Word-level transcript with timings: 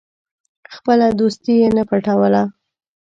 خپله 0.75 1.07
دوستي 1.19 1.53
یې 1.61 1.67
نه 1.77 1.83
پټوله. 1.89 2.43